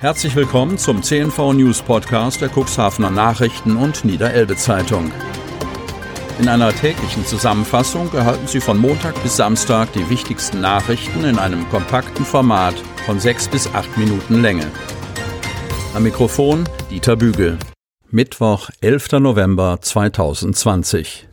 Herzlich 0.00 0.34
willkommen 0.34 0.78
zum 0.78 1.02
CNV 1.02 1.52
News 1.52 1.82
Podcast 1.82 2.40
der 2.40 2.48
Cuxhavener 2.48 3.10
Nachrichten 3.10 3.76
und 3.76 4.02
Niederelbe 4.02 4.56
Zeitung. 4.56 5.12
In 6.38 6.48
einer 6.48 6.72
täglichen 6.72 7.26
Zusammenfassung 7.26 8.10
erhalten 8.14 8.46
Sie 8.46 8.62
von 8.62 8.78
Montag 8.78 9.22
bis 9.22 9.36
Samstag 9.36 9.92
die 9.92 10.08
wichtigsten 10.08 10.62
Nachrichten 10.62 11.24
in 11.24 11.38
einem 11.38 11.68
kompakten 11.68 12.24
Format 12.24 12.76
von 13.04 13.20
sechs 13.20 13.46
bis 13.46 13.66
acht 13.74 13.94
Minuten 13.98 14.40
Länge. 14.40 14.70
Am 15.92 16.02
Mikrofon 16.02 16.66
Dieter 16.90 17.16
Bügel. 17.16 17.58
Mittwoch, 18.08 18.70
11. 18.80 19.12
November 19.20 19.80
2020. 19.82 21.28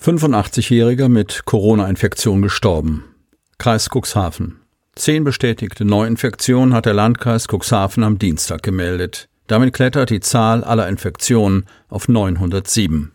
85-Jähriger 0.00 1.08
mit 1.08 1.46
Corona-Infektion 1.46 2.42
gestorben. 2.42 3.16
Kreis 3.58 3.88
Cuxhaven. 3.92 4.65
Zehn 4.96 5.24
bestätigte 5.24 5.84
Neuinfektionen 5.84 6.72
hat 6.72 6.86
der 6.86 6.94
Landkreis 6.94 7.48
Cuxhaven 7.48 8.02
am 8.02 8.18
Dienstag 8.18 8.62
gemeldet. 8.62 9.28
Damit 9.46 9.74
klettert 9.74 10.08
die 10.08 10.20
Zahl 10.20 10.64
aller 10.64 10.88
Infektionen 10.88 11.66
auf 11.88 12.08
907. 12.08 13.12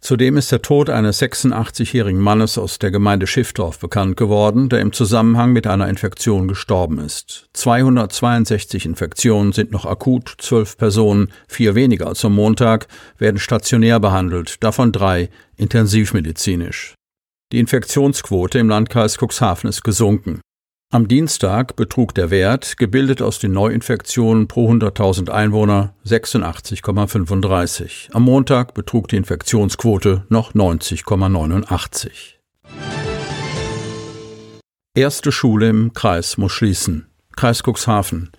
Zudem 0.00 0.36
ist 0.36 0.50
der 0.50 0.60
Tod 0.60 0.90
eines 0.90 1.22
86-jährigen 1.22 2.20
Mannes 2.20 2.58
aus 2.58 2.80
der 2.80 2.90
Gemeinde 2.90 3.28
Schiffdorf 3.28 3.78
bekannt 3.78 4.16
geworden, 4.16 4.68
der 4.70 4.80
im 4.80 4.92
Zusammenhang 4.92 5.52
mit 5.52 5.68
einer 5.68 5.88
Infektion 5.88 6.48
gestorben 6.48 6.98
ist. 6.98 7.48
262 7.52 8.84
Infektionen 8.86 9.52
sind 9.52 9.70
noch 9.70 9.86
akut, 9.86 10.34
zwölf 10.38 10.76
Personen, 10.76 11.30
vier 11.46 11.76
weniger 11.76 12.08
als 12.08 12.24
am 12.24 12.34
Montag, 12.34 12.88
werden 13.18 13.38
stationär 13.38 14.00
behandelt, 14.00 14.64
davon 14.64 14.90
drei 14.90 15.30
intensivmedizinisch. 15.56 16.94
Die 17.52 17.60
Infektionsquote 17.60 18.58
im 18.58 18.68
Landkreis 18.68 19.16
Cuxhaven 19.16 19.68
ist 19.68 19.84
gesunken. 19.84 20.40
Am 20.92 21.06
Dienstag 21.06 21.76
betrug 21.76 22.16
der 22.16 22.30
Wert, 22.30 22.76
gebildet 22.76 23.22
aus 23.22 23.38
den 23.38 23.52
Neuinfektionen 23.52 24.48
pro 24.48 24.68
100.000 24.68 25.30
Einwohner, 25.30 25.94
86,35. 26.04 28.10
Am 28.10 28.24
Montag 28.24 28.74
betrug 28.74 29.06
die 29.06 29.14
Infektionsquote 29.14 30.24
noch 30.30 30.52
90,89. 30.52 32.08
Erste 34.96 35.30
Schule 35.30 35.68
im 35.68 35.92
Kreis 35.92 36.36
muss 36.38 36.50
schließen. 36.50 37.06
Kreis 37.36 37.62
Cuxhaven. 37.62 38.32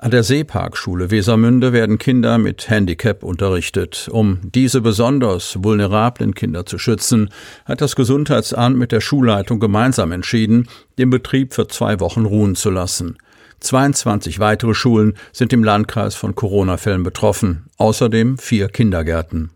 An 0.00 0.12
der 0.12 0.22
Seeparkschule 0.22 1.10
Wesermünde 1.10 1.72
werden 1.72 1.98
Kinder 1.98 2.38
mit 2.38 2.70
Handicap 2.70 3.24
unterrichtet. 3.24 4.08
Um 4.12 4.38
diese 4.44 4.80
besonders 4.80 5.56
vulnerablen 5.64 6.36
Kinder 6.36 6.64
zu 6.64 6.78
schützen, 6.78 7.30
hat 7.64 7.80
das 7.80 7.96
Gesundheitsamt 7.96 8.78
mit 8.78 8.92
der 8.92 9.00
Schulleitung 9.00 9.58
gemeinsam 9.58 10.12
entschieden, 10.12 10.68
den 10.98 11.10
Betrieb 11.10 11.52
für 11.52 11.66
zwei 11.66 11.98
Wochen 11.98 12.26
ruhen 12.26 12.54
zu 12.54 12.70
lassen. 12.70 13.18
22 13.58 14.38
weitere 14.38 14.72
Schulen 14.72 15.14
sind 15.32 15.52
im 15.52 15.64
Landkreis 15.64 16.14
von 16.14 16.36
Corona-Fällen 16.36 17.02
betroffen, 17.02 17.64
außerdem 17.76 18.38
vier 18.38 18.68
Kindergärten. 18.68 19.50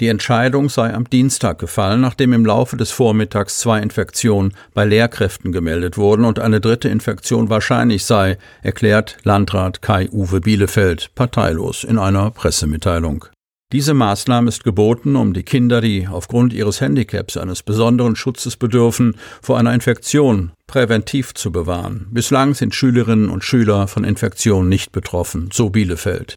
Die 0.00 0.06
Entscheidung 0.06 0.68
sei 0.68 0.94
am 0.94 1.10
Dienstag 1.10 1.58
gefallen, 1.58 2.00
nachdem 2.00 2.32
im 2.32 2.46
Laufe 2.46 2.76
des 2.76 2.92
Vormittags 2.92 3.58
zwei 3.58 3.80
Infektionen 3.80 4.54
bei 4.72 4.84
Lehrkräften 4.84 5.50
gemeldet 5.50 5.98
wurden 5.98 6.24
und 6.24 6.38
eine 6.38 6.60
dritte 6.60 6.88
Infektion 6.88 7.50
wahrscheinlich 7.50 8.04
sei, 8.04 8.38
erklärt 8.62 9.16
Landrat 9.24 9.82
Kai-Uwe 9.82 10.40
Bielefeld 10.40 11.10
parteilos 11.16 11.82
in 11.82 11.98
einer 11.98 12.30
Pressemitteilung. 12.30 13.24
Diese 13.72 13.92
Maßnahme 13.92 14.48
ist 14.48 14.62
geboten, 14.62 15.16
um 15.16 15.34
die 15.34 15.42
Kinder, 15.42 15.80
die 15.80 16.06
aufgrund 16.06 16.52
ihres 16.52 16.80
Handicaps 16.80 17.36
eines 17.36 17.64
besonderen 17.64 18.14
Schutzes 18.14 18.56
bedürfen, 18.56 19.16
vor 19.42 19.58
einer 19.58 19.74
Infektion 19.74 20.52
präventiv 20.68 21.34
zu 21.34 21.50
bewahren. 21.50 22.06
Bislang 22.10 22.54
sind 22.54 22.74
Schülerinnen 22.74 23.28
und 23.28 23.44
Schüler 23.44 23.88
von 23.88 24.04
Infektionen 24.04 24.68
nicht 24.68 24.92
betroffen, 24.92 25.50
so 25.52 25.70
Bielefeld. 25.70 26.36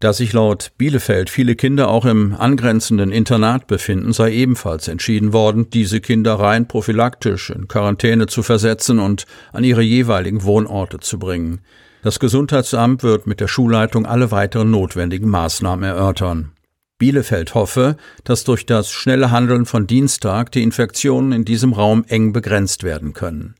Da 0.00 0.12
sich 0.12 0.32
laut 0.32 0.72
Bielefeld 0.76 1.30
viele 1.30 1.54
Kinder 1.54 1.88
auch 1.88 2.04
im 2.04 2.34
angrenzenden 2.34 3.10
Internat 3.10 3.66
befinden, 3.66 4.12
sei 4.12 4.32
ebenfalls 4.32 4.88
entschieden 4.88 5.32
worden, 5.32 5.70
diese 5.70 6.00
Kinder 6.00 6.34
rein 6.34 6.68
prophylaktisch 6.68 7.50
in 7.50 7.68
Quarantäne 7.68 8.26
zu 8.26 8.42
versetzen 8.42 8.98
und 8.98 9.24
an 9.52 9.64
ihre 9.64 9.82
jeweiligen 9.82 10.42
Wohnorte 10.42 11.00
zu 11.00 11.18
bringen. 11.18 11.60
Das 12.02 12.20
Gesundheitsamt 12.20 13.02
wird 13.02 13.26
mit 13.26 13.40
der 13.40 13.48
Schulleitung 13.48 14.04
alle 14.04 14.30
weiteren 14.30 14.70
notwendigen 14.70 15.30
Maßnahmen 15.30 15.84
erörtern. 15.84 16.52
Bielefeld 16.98 17.54
hoffe, 17.54 17.96
dass 18.24 18.44
durch 18.44 18.66
das 18.66 18.90
schnelle 18.90 19.30
Handeln 19.30 19.64
von 19.64 19.86
Dienstag 19.86 20.52
die 20.52 20.62
Infektionen 20.62 21.32
in 21.32 21.44
diesem 21.44 21.72
Raum 21.72 22.04
eng 22.08 22.32
begrenzt 22.32 22.82
werden 22.82 23.14
können. 23.14 23.54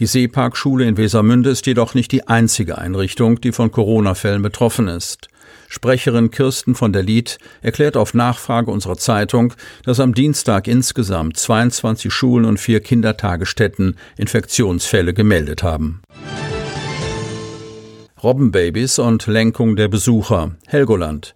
Die 0.00 0.06
Seeparkschule 0.06 0.86
in 0.86 0.96
Wesermünde 0.96 1.50
ist 1.50 1.66
jedoch 1.66 1.94
nicht 1.94 2.10
die 2.10 2.26
einzige 2.26 2.78
Einrichtung, 2.78 3.40
die 3.40 3.52
von 3.52 3.70
Corona-Fällen 3.70 4.42
betroffen 4.42 4.88
ist. 4.88 5.28
Sprecherin 5.74 6.30
Kirsten 6.30 6.76
von 6.76 6.92
der 6.92 7.02
Lied 7.02 7.38
erklärt 7.60 7.96
auf 7.96 8.14
Nachfrage 8.14 8.70
unserer 8.70 8.96
Zeitung, 8.96 9.54
dass 9.82 9.98
am 9.98 10.14
Dienstag 10.14 10.68
insgesamt 10.68 11.36
22 11.36 12.12
Schulen 12.12 12.44
und 12.44 12.60
vier 12.60 12.78
Kindertagesstätten 12.78 13.96
Infektionsfälle 14.16 15.14
gemeldet 15.14 15.64
haben. 15.64 16.02
Robbenbabys 18.22 19.00
und 19.00 19.26
Lenkung 19.26 19.74
der 19.74 19.88
Besucher. 19.88 20.52
Helgoland. 20.68 21.34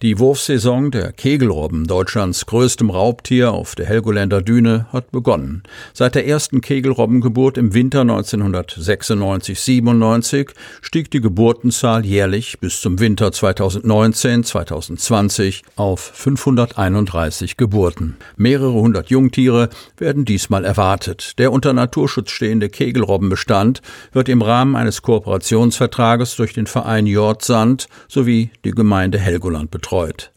Die 0.00 0.20
Wurfsaison 0.20 0.92
der 0.92 1.10
Kegelrobben, 1.10 1.88
Deutschlands 1.88 2.46
größtem 2.46 2.88
Raubtier 2.88 3.52
auf 3.52 3.74
der 3.74 3.86
Helgoländer 3.86 4.42
Düne, 4.42 4.86
hat 4.92 5.10
begonnen. 5.10 5.64
Seit 5.92 6.14
der 6.14 6.24
ersten 6.24 6.60
Kegelrobbengeburt 6.60 7.58
im 7.58 7.74
Winter 7.74 8.02
1996-97 8.02 10.50
stieg 10.82 11.10
die 11.10 11.20
Geburtenzahl 11.20 12.06
jährlich 12.06 12.60
bis 12.60 12.80
zum 12.80 13.00
Winter 13.00 13.30
2019-2020 13.30 15.62
auf 15.74 16.12
531 16.14 17.56
Geburten. 17.56 18.18
Mehrere 18.36 18.74
hundert 18.74 19.10
Jungtiere 19.10 19.68
werden 19.96 20.24
diesmal 20.24 20.64
erwartet. 20.64 21.36
Der 21.38 21.50
unter 21.50 21.72
Naturschutz 21.72 22.30
stehende 22.30 22.68
Kegelrobbenbestand 22.68 23.82
wird 24.12 24.28
im 24.28 24.42
Rahmen 24.42 24.76
eines 24.76 25.02
Kooperationsvertrages 25.02 26.36
durch 26.36 26.54
den 26.54 26.68
Verein 26.68 27.08
Jordsand 27.08 27.88
sowie 28.06 28.52
die 28.64 28.70
Gemeinde 28.70 29.18
Helgoland 29.18 29.72
betreut 29.72 29.87
betreut. 29.88 30.32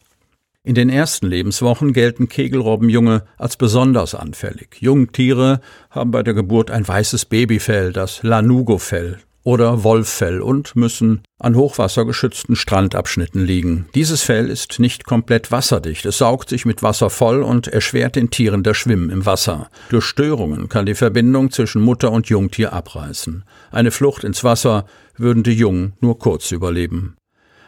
In 0.63 0.75
den 0.75 0.89
ersten 0.89 1.27
Lebenswochen 1.27 1.91
gelten 1.91 2.29
Kegelrobbenjunge 2.29 3.23
als 3.37 3.57
besonders 3.57 4.13
anfällig. 4.13 4.77
Jungtiere 4.79 5.59
haben 5.89 6.11
bei 6.11 6.23
der 6.23 6.35
Geburt 6.35 6.69
ein 6.69 6.87
weißes 6.87 7.25
Babyfell, 7.25 7.91
das 7.91 8.21
Lanugo-Fell 8.21 9.17
oder 9.43 9.83
Wolffell 9.83 10.39
und 10.39 10.75
müssen 10.75 11.23
an 11.39 11.55
hochwassergeschützten 11.55 12.55
Strandabschnitten 12.55 13.43
liegen. 13.43 13.87
Dieses 13.95 14.21
Fell 14.21 14.49
ist 14.49 14.79
nicht 14.79 15.03
komplett 15.05 15.51
wasserdicht. 15.51 16.05
Es 16.05 16.19
saugt 16.19 16.49
sich 16.49 16.65
mit 16.65 16.83
Wasser 16.83 17.09
voll 17.09 17.41
und 17.41 17.67
erschwert 17.67 18.15
den 18.15 18.29
Tieren 18.29 18.61
das 18.61 18.77
Schwimmen 18.77 19.09
im 19.09 19.25
Wasser. 19.25 19.71
Durch 19.89 20.05
Störungen 20.05 20.69
kann 20.69 20.85
die 20.85 20.95
Verbindung 20.95 21.49
zwischen 21.49 21.81
Mutter 21.81 22.11
und 22.11 22.29
Jungtier 22.29 22.71
abreißen. 22.71 23.43
Eine 23.71 23.89
Flucht 23.89 24.23
ins 24.23 24.43
Wasser 24.43 24.85
würden 25.17 25.41
die 25.41 25.53
Jungen 25.55 25.93
nur 26.01 26.19
kurz 26.19 26.51
überleben. 26.51 27.15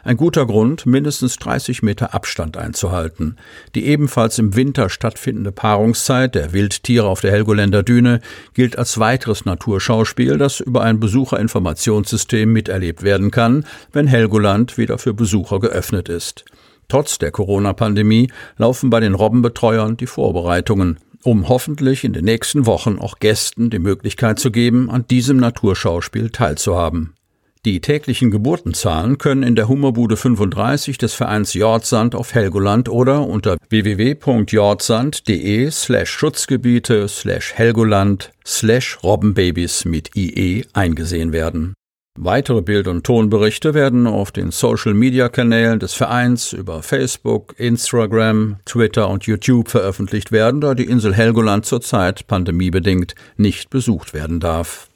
Ein 0.06 0.18
guter 0.18 0.44
Grund, 0.44 0.84
mindestens 0.84 1.38
30 1.38 1.82
Meter 1.82 2.12
Abstand 2.12 2.58
einzuhalten. 2.58 3.36
Die 3.74 3.86
ebenfalls 3.86 4.38
im 4.38 4.54
Winter 4.54 4.90
stattfindende 4.90 5.50
Paarungszeit 5.50 6.34
der 6.34 6.52
Wildtiere 6.52 7.06
auf 7.06 7.22
der 7.22 7.32
Helgoländer 7.32 7.82
Düne 7.82 8.20
gilt 8.52 8.76
als 8.76 8.98
weiteres 8.98 9.46
Naturschauspiel, 9.46 10.36
das 10.36 10.60
über 10.60 10.82
ein 10.82 11.00
Besucherinformationssystem 11.00 12.52
miterlebt 12.52 13.02
werden 13.02 13.30
kann, 13.30 13.64
wenn 13.92 14.06
Helgoland 14.06 14.76
wieder 14.76 14.98
für 14.98 15.14
Besucher 15.14 15.58
geöffnet 15.58 16.10
ist. 16.10 16.44
Trotz 16.88 17.16
der 17.16 17.30
Corona-Pandemie 17.30 18.30
laufen 18.58 18.90
bei 18.90 19.00
den 19.00 19.14
Robbenbetreuern 19.14 19.96
die 19.96 20.06
Vorbereitungen, 20.06 20.98
um 21.22 21.48
hoffentlich 21.48 22.04
in 22.04 22.12
den 22.12 22.26
nächsten 22.26 22.66
Wochen 22.66 22.98
auch 22.98 23.20
Gästen 23.20 23.70
die 23.70 23.78
Möglichkeit 23.78 24.38
zu 24.38 24.50
geben, 24.50 24.90
an 24.90 25.06
diesem 25.06 25.38
Naturschauspiel 25.38 26.28
teilzuhaben. 26.28 27.14
Die 27.64 27.80
täglichen 27.80 28.30
Geburtenzahlen 28.30 29.16
können 29.16 29.42
in 29.42 29.56
der 29.56 29.68
Hummerbude 29.68 30.18
35 30.18 30.98
des 30.98 31.14
Vereins 31.14 31.54
Jordsand 31.54 32.14
auf 32.14 32.34
Helgoland 32.34 32.90
oder 32.90 33.26
unter 33.26 33.56
www.jordsand.de 33.70 35.70
slash 35.70 36.10
Schutzgebiete 36.10 37.08
slash 37.08 37.54
Helgoland 37.54 38.32
slash 38.46 38.98
Robbenbabys 39.02 39.86
mit 39.86 40.14
IE 40.14 40.66
eingesehen 40.74 41.32
werden. 41.32 41.72
Weitere 42.18 42.60
Bild- 42.60 42.86
und 42.86 43.04
Tonberichte 43.04 43.72
werden 43.72 44.06
auf 44.06 44.30
den 44.30 44.50
Social-Media-Kanälen 44.50 45.80
des 45.80 45.94
Vereins 45.94 46.52
über 46.52 46.82
Facebook, 46.82 47.58
Instagram, 47.58 48.56
Twitter 48.66 49.08
und 49.08 49.24
YouTube 49.24 49.70
veröffentlicht 49.70 50.32
werden, 50.32 50.60
da 50.60 50.74
die 50.74 50.84
Insel 50.84 51.14
Helgoland 51.14 51.64
zurzeit 51.64 52.26
pandemiebedingt 52.26 53.14
nicht 53.38 53.70
besucht 53.70 54.12
werden 54.12 54.38
darf. 54.38 54.90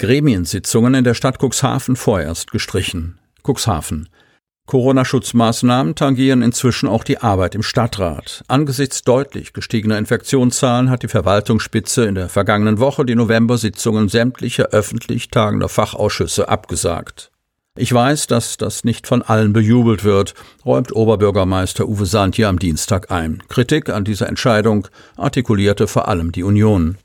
Gremiensitzungen 0.00 0.94
in 0.94 1.02
der 1.02 1.14
Stadt 1.14 1.38
Cuxhaven 1.42 1.96
vorerst 1.96 2.52
gestrichen. 2.52 3.18
Cuxhaven. 3.44 4.08
Corona-Schutzmaßnahmen 4.66 5.96
tangieren 5.96 6.40
inzwischen 6.40 6.88
auch 6.88 7.02
die 7.02 7.18
Arbeit 7.18 7.56
im 7.56 7.64
Stadtrat. 7.64 8.44
Angesichts 8.46 9.02
deutlich 9.02 9.54
gestiegener 9.54 9.98
Infektionszahlen 9.98 10.88
hat 10.88 11.02
die 11.02 11.08
Verwaltungsspitze 11.08 12.04
in 12.04 12.14
der 12.14 12.28
vergangenen 12.28 12.78
Woche 12.78 13.04
die 13.04 13.16
November-Sitzungen 13.16 14.08
sämtlicher 14.08 14.66
öffentlich 14.66 15.30
tagender 15.30 15.68
Fachausschüsse 15.68 16.48
abgesagt. 16.48 17.32
Ich 17.76 17.92
weiß, 17.92 18.28
dass 18.28 18.56
das 18.56 18.84
nicht 18.84 19.08
von 19.08 19.22
allen 19.22 19.52
bejubelt 19.52 20.04
wird, 20.04 20.34
räumt 20.64 20.94
Oberbürgermeister 20.94 21.88
Uwe 21.88 22.06
Santje 22.06 22.46
am 22.46 22.60
Dienstag 22.60 23.10
ein. 23.10 23.42
Kritik 23.48 23.88
an 23.88 24.04
dieser 24.04 24.28
Entscheidung 24.28 24.86
artikulierte 25.16 25.88
vor 25.88 26.06
allem 26.06 26.30
die 26.30 26.44
Union. 26.44 26.98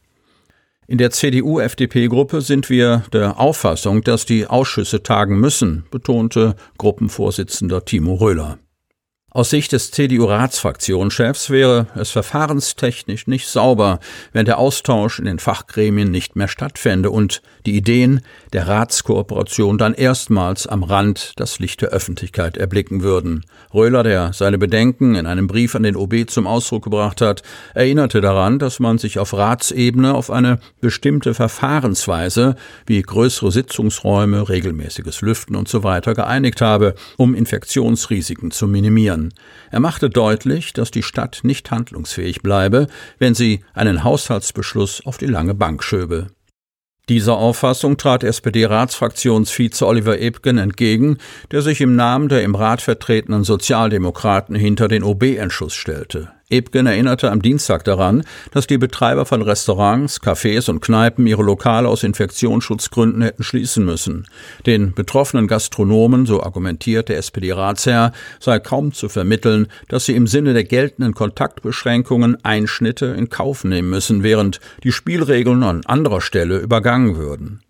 In 0.88 0.98
der 0.98 1.12
CDU-FDP-Gruppe 1.12 2.42
sind 2.42 2.70
wir 2.70 3.04
der 3.14 3.40
Auffassung, 3.40 4.02
dass 4.02 4.26
die 4.26 4.48
Ausschüsse 4.48 5.02
tagen 5.02 5.40
müssen, 5.40 5.86
betonte 5.92 6.56
Gruppenvorsitzender 6.78 7.86
Timo 7.86 8.16
Röhler. 8.16 8.60
Aus 9.36 9.50
Sicht 9.50 9.72
des 9.72 9.90
CDU-Ratsfraktionschefs 9.90 11.50
wäre 11.50 11.88
es 11.96 12.12
verfahrenstechnisch 12.12 13.26
nicht 13.26 13.48
sauber, 13.48 14.00
wenn 14.32 14.46
der 14.46 14.60
Austausch 14.60 15.18
in 15.18 15.26
den 15.26 15.40
Fachgremien 15.40 16.12
nicht 16.12 16.36
mehr 16.36 16.48
stattfände 16.48 17.10
und 17.10 17.42
die 17.66 17.76
Ideen 17.76 18.22
der 18.54 18.68
Ratskooperation 18.68 19.80
dann 19.80 19.96
erstmals 19.96 20.68
am 20.68 20.84
Rand 20.84 21.34
das 21.38 21.58
Licht 21.58 21.82
der 21.82 21.90
Öffentlichkeit 21.90 22.58
erblicken 22.58 23.02
würden. 23.02 23.44
Röhler, 23.74 24.04
der 24.04 24.34
seine 24.34 24.60
Bedenken 24.60 25.16
in 25.16 25.26
einem 25.26 25.48
Brief 25.48 25.74
an 25.74 25.82
den 25.82 25.96
OB 25.96 26.30
zum 26.30 26.46
Ausdruck 26.46 26.84
gebracht 26.84 27.20
hat, 27.20 27.42
erinnerte 27.74 28.22
daran, 28.22 28.60
dass 28.60 28.80
man 28.80 29.00
sich 29.00 29.18
auf 29.18 29.34
Ratsebene 29.34 30.14
auf 30.14 30.30
eine 30.30 30.60
bestimmte 30.80 31.34
Verfahrensweise 31.34 32.56
wie 32.86 33.02
größere 33.02 33.52
Sitzungsräume, 33.52 34.48
regelmäßiges 34.48 35.22
Lüften 35.22 35.56
usw. 35.56 36.02
So 36.06 36.14
geeinigt 36.14 36.62
habe, 36.62 36.94
um 37.18 37.34
Infektionsrisiken 37.34 38.52
zu 38.52 38.68
minimieren. 38.68 39.23
Er 39.72 39.80
machte 39.80 40.10
deutlich, 40.10 40.74
dass 40.74 40.92
die 40.92 41.04
Stadt 41.04 41.42
nicht 41.44 41.72
handlungsfähig 41.72 42.42
bleibe, 42.42 42.88
wenn 43.20 43.36
sie 43.36 43.64
einen 43.74 44.04
Haushaltsbeschluss 44.04 45.06
auf 45.06 45.18
die 45.18 45.28
lange 45.28 45.54
Bank 45.54 45.84
schöbe. 45.84 46.28
Dieser 47.10 47.36
Auffassung 47.36 47.98
trat 47.98 48.24
SPD-Ratsfraktionsvize 48.24 49.86
Oliver 49.86 50.20
Ebgen 50.20 50.58
entgegen, 50.58 51.18
der 51.52 51.62
sich 51.62 51.82
im 51.82 51.98
Namen 51.98 52.30
der 52.30 52.44
im 52.44 52.56
Rat 52.56 52.82
vertretenen 52.82 53.44
Sozialdemokraten 53.44 54.56
hinter 54.56 54.88
den 54.88 55.04
OB-Entschluss 55.04 55.74
stellte. 55.74 56.32
Ebgen 56.54 56.86
erinnerte 56.86 57.32
am 57.32 57.42
Dienstag 57.42 57.84
daran, 57.84 58.24
dass 58.52 58.68
die 58.68 58.78
Betreiber 58.78 59.26
von 59.26 59.42
Restaurants, 59.42 60.22
Cafés 60.22 60.70
und 60.70 60.82
Kneipen 60.82 61.26
ihre 61.26 61.42
Lokale 61.42 61.88
aus 61.88 62.04
Infektionsschutzgründen 62.04 63.24
hätten 63.24 63.44
schließen 63.44 63.84
müssen. 63.84 64.28
Den 64.68 64.94
betroffenen 64.94 65.48
Gastronomen, 65.48 66.28
so 66.28 66.44
argumentiert 66.44 67.10
der 67.10 67.18
SPD-Ratsherr, 67.18 68.12
sei 68.40 68.60
kaum 68.60 68.94
zu 68.94 69.10
vermitteln, 69.10 69.68
dass 69.88 70.06
sie 70.06 70.16
im 70.16 70.28
Sinne 70.28 70.54
der 70.54 70.64
geltenden 70.64 71.16
Kontaktbeschränkungen 71.16 72.38
Einschnitte 72.46 73.08
in 73.08 73.30
Kauf 73.30 73.64
nehmen 73.64 73.90
müssen, 73.90 74.22
während 74.22 74.60
die 74.84 74.92
Spielregeln 74.92 75.64
an 75.64 75.82
anderer 75.86 76.22
Stelle 76.22 76.60
übergangen 76.60 77.16
würden. 77.16 77.62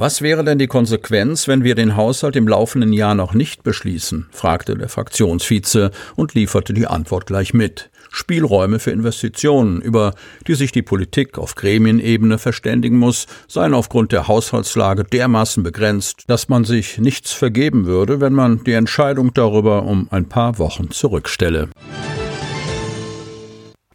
Was 0.00 0.22
wäre 0.22 0.44
denn 0.44 0.58
die 0.58 0.66
Konsequenz, 0.66 1.46
wenn 1.46 1.62
wir 1.62 1.74
den 1.74 1.94
Haushalt 1.94 2.34
im 2.34 2.48
laufenden 2.48 2.94
Jahr 2.94 3.14
noch 3.14 3.34
nicht 3.34 3.62
beschließen? 3.64 4.28
fragte 4.30 4.74
der 4.74 4.88
Fraktionsvize 4.88 5.90
und 6.16 6.32
lieferte 6.32 6.72
die 6.72 6.86
Antwort 6.86 7.26
gleich 7.26 7.52
mit. 7.52 7.90
Spielräume 8.10 8.78
für 8.78 8.90
Investitionen, 8.90 9.80
über 9.80 10.14
die 10.46 10.54
sich 10.54 10.72
die 10.72 10.82
Politik 10.82 11.38
auf 11.38 11.54
Gremienebene 11.54 12.38
verständigen 12.38 12.98
muss, 12.98 13.26
seien 13.48 13.74
aufgrund 13.74 14.12
der 14.12 14.28
Haushaltslage 14.28 15.04
dermaßen 15.04 15.62
begrenzt, 15.62 16.24
dass 16.26 16.48
man 16.48 16.64
sich 16.64 16.98
nichts 16.98 17.32
vergeben 17.32 17.86
würde, 17.86 18.20
wenn 18.20 18.32
man 18.32 18.64
die 18.64 18.72
Entscheidung 18.72 19.32
darüber 19.32 19.84
um 19.84 20.08
ein 20.10 20.28
paar 20.28 20.58
Wochen 20.58 20.90
zurückstelle. 20.90 21.70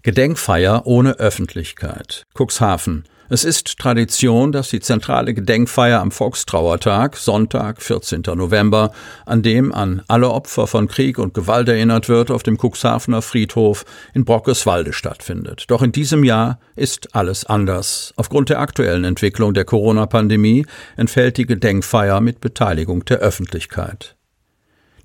Gedenkfeier 0.02 0.86
ohne 0.86 1.14
Öffentlichkeit. 1.20 2.24
Cuxhaven. 2.38 3.06
Es 3.28 3.44
ist 3.44 3.80
Tradition, 3.80 4.52
dass 4.52 4.70
die 4.70 4.80
zentrale 4.80 5.34
Gedenkfeier 5.34 6.00
am 6.00 6.12
Volkstrauertag, 6.12 7.18
Sonntag, 7.18 7.82
14. 7.82 8.22
November, 8.36 8.92
an 9.26 9.42
dem 9.42 9.74
an 9.74 10.04
alle 10.08 10.30
Opfer 10.30 10.68
von 10.68 10.88
Krieg 10.88 11.18
und 11.18 11.34
Gewalt 11.34 11.68
erinnert 11.68 12.08
wird, 12.08 12.30
auf 12.30 12.44
dem 12.44 12.60
Cuxhavener 12.60 13.24
Friedhof 13.24 13.84
in 14.14 14.26
Brockeswalde 14.26 14.94
stattfindet. 14.94 15.66
Doch 15.70 15.82
in 15.82 15.92
diesem 15.92 16.24
Jahr 16.24 16.60
ist 16.76 17.16
alles 17.16 17.46
anders. 17.46 18.14
Aufgrund 18.16 18.50
der 18.50 18.60
aktuellen 18.60 19.06
Entwicklung 19.06 19.56
der 19.56 19.66
Corona-Pandemie 19.66 20.68
entfällt 20.96 21.38
die 21.38 21.48
Gedenkfeier 21.48 22.22
mit 22.22 22.42
Beteiligung 22.42 23.06
der 23.06 23.18
Öffentlichkeit. 23.18 24.15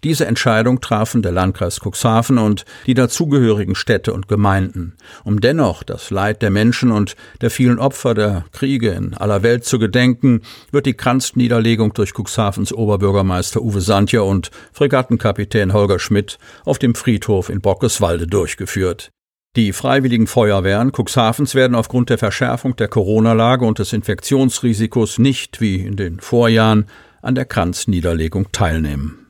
Diese 0.02 0.26
Entscheidung 0.26 0.80
trafen 0.80 1.20
der 1.20 1.32
Landkreis 1.32 1.80
Cuxhaven 1.84 2.38
und 2.38 2.64
die 2.86 2.94
dazugehörigen 2.94 3.74
Städte 3.74 4.14
und 4.14 4.28
Gemeinden, 4.28 4.96
um 5.24 5.40
dennoch 5.40 5.82
das 5.82 6.10
Leid 6.10 6.40
der 6.40 6.50
Menschen 6.50 6.90
und 6.90 7.16
der 7.42 7.50
vielen 7.50 7.78
Opfer 7.78 8.14
der 8.14 8.44
Kriege 8.52 8.92
in 8.92 9.12
aller 9.12 9.42
Welt 9.42 9.66
zu 9.66 9.78
gedenken, 9.78 10.40
wird 10.70 10.86
die 10.86 10.94
Kranzniederlegung 10.94 11.92
durch 11.92 12.14
Cuxhavens 12.14 12.72
Oberbürgermeister 12.72 13.60
Uwe 13.60 13.82
Santja 13.82 14.22
und 14.22 14.50
Fregattenkapitän 14.72 15.74
Holger 15.74 15.98
Schmidt 15.98 16.38
auf 16.64 16.78
dem 16.78 16.94
Friedhof 16.94 17.50
in 17.50 17.60
Bockeswalde 17.60 18.26
durchgeführt. 18.26 19.10
Die 19.56 19.72
freiwilligen 19.72 20.28
Feuerwehren 20.28 20.92
Cuxhavens 20.92 21.54
werden 21.54 21.74
aufgrund 21.74 22.08
der 22.08 22.18
Verschärfung 22.18 22.76
der 22.76 22.88
Corona-Lage 22.88 23.66
und 23.66 23.80
des 23.80 23.92
Infektionsrisikos 23.92 25.18
nicht 25.18 25.60
wie 25.60 25.80
in 25.80 25.96
den 25.96 26.20
Vorjahren 26.20 26.86
an 27.20 27.34
der 27.34 27.44
Kranzniederlegung 27.44 28.52
teilnehmen. 28.52 29.29